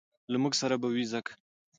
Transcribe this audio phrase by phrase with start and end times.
[0.31, 1.31] له موږ سره به وي ځکه